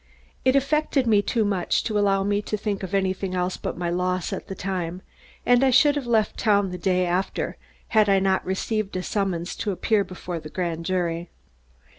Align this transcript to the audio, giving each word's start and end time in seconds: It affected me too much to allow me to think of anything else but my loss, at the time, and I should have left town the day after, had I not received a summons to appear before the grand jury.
It 0.43 0.55
affected 0.55 1.05
me 1.05 1.21
too 1.21 1.45
much 1.45 1.83
to 1.83 1.99
allow 1.99 2.23
me 2.23 2.41
to 2.41 2.57
think 2.57 2.81
of 2.81 2.95
anything 2.95 3.35
else 3.35 3.55
but 3.55 3.77
my 3.77 3.91
loss, 3.91 4.33
at 4.33 4.47
the 4.47 4.55
time, 4.55 5.03
and 5.45 5.63
I 5.63 5.69
should 5.69 5.95
have 5.95 6.07
left 6.07 6.37
town 6.39 6.71
the 6.71 6.79
day 6.79 7.05
after, 7.05 7.55
had 7.89 8.09
I 8.09 8.17
not 8.17 8.43
received 8.43 8.95
a 8.95 9.03
summons 9.03 9.55
to 9.57 9.69
appear 9.69 10.03
before 10.03 10.39
the 10.39 10.49
grand 10.49 10.87
jury. 10.87 11.29